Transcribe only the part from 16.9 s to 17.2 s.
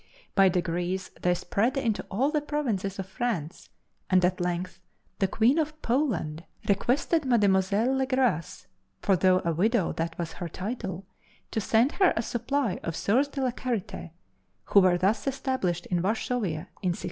1652.